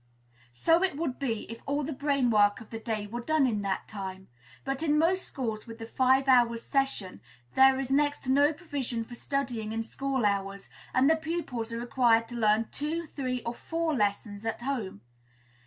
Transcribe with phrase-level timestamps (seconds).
[0.55, 3.61] So it would be, if all the brain work of the day were done in
[3.61, 4.29] that time;
[4.65, 7.21] but in most schools with the five hours session,
[7.53, 11.79] there is next to no provision for studying in school hours, and the pupils are
[11.79, 15.01] required to learn two, three, or four lessons at home.